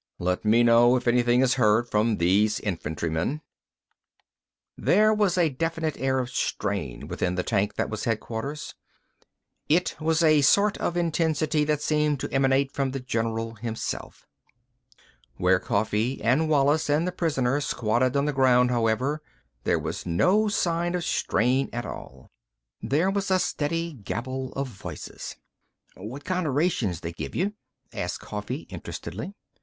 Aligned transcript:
"Let 0.17 0.43
me 0.43 0.63
know 0.63 0.95
if 0.95 1.07
anything 1.07 1.41
is 1.41 1.53
heard 1.61 1.87
from 1.87 2.17
these 2.17 2.59
infantrymen...." 2.59 3.41
There 4.75 5.13
was 5.13 5.37
a 5.37 5.49
definite 5.49 5.95
air 5.99 6.17
of 6.17 6.31
strain 6.31 7.07
within 7.07 7.35
the 7.35 7.43
tank 7.43 7.75
that 7.75 7.87
was 7.87 8.05
headquarters. 8.05 8.73
It 9.69 9.95
was 10.01 10.23
a 10.23 10.41
sort 10.41 10.75
of 10.79 10.95
tensity 11.11 11.63
that 11.65 11.83
seemed 11.83 12.19
to 12.21 12.33
emanate 12.33 12.71
from 12.71 12.89
the 12.93 12.99
general 12.99 13.53
himself. 13.53 14.25
Where 15.37 15.59
Coffee 15.59 16.19
and 16.23 16.49
Wallis 16.49 16.89
and 16.89 17.07
the 17.07 17.11
prisoner 17.11 17.61
squatted 17.61 18.17
on 18.17 18.25
the 18.25 18.33
ground, 18.33 18.71
however, 18.71 19.21
there 19.65 19.77
was 19.77 20.07
no 20.07 20.47
sign 20.47 20.95
of 20.95 21.03
strain 21.03 21.69
at 21.71 21.85
all. 21.85 22.31
There 22.81 23.11
was 23.11 23.29
a 23.29 23.37
steady 23.37 23.93
gabble 23.93 24.51
of 24.53 24.67
voices. 24.67 25.35
"What 25.95 26.25
kinda 26.25 26.49
rations 26.49 27.01
they 27.01 27.11
give 27.13 27.35
you?" 27.35 27.53
asked 27.93 28.19
Coffee 28.21 28.61
interestedly. 28.71 29.35